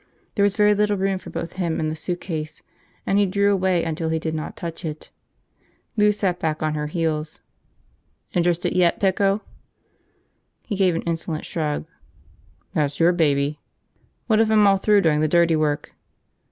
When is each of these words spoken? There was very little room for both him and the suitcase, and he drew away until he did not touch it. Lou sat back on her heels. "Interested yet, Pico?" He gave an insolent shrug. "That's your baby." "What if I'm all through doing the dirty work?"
There 0.33 0.41
was 0.41 0.55
very 0.55 0.73
little 0.73 0.97
room 0.97 1.19
for 1.19 1.29
both 1.29 1.57
him 1.57 1.79
and 1.79 1.91
the 1.91 1.95
suitcase, 1.95 2.63
and 3.05 3.19
he 3.19 3.27
drew 3.27 3.53
away 3.53 3.83
until 3.83 4.09
he 4.09 4.17
did 4.17 4.33
not 4.33 4.57
touch 4.57 4.83
it. 4.83 5.11
Lou 5.95 6.11
sat 6.11 6.39
back 6.39 6.63
on 6.63 6.73
her 6.73 6.87
heels. 6.87 7.39
"Interested 8.33 8.73
yet, 8.75 8.99
Pico?" 8.99 9.43
He 10.63 10.75
gave 10.75 10.95
an 10.95 11.03
insolent 11.03 11.45
shrug. 11.45 11.85
"That's 12.73 12.99
your 12.99 13.11
baby." 13.11 13.59
"What 14.25 14.39
if 14.41 14.49
I'm 14.49 14.65
all 14.65 14.77
through 14.79 15.01
doing 15.01 15.19
the 15.19 15.27
dirty 15.27 15.55
work?" 15.55 15.93